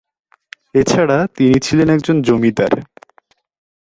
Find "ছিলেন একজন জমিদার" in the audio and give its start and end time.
1.59-2.73